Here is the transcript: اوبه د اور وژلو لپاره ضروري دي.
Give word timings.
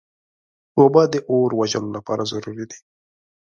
اوبه 0.79 1.03
د 1.11 1.15
اور 1.29 1.49
وژلو 1.59 1.89
لپاره 1.97 2.23
ضروري 2.31 2.65
دي. 2.69 2.79